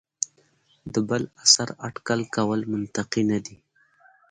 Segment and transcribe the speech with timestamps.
[0.93, 3.57] د بل عصر اټکل کول منطقي نه دي.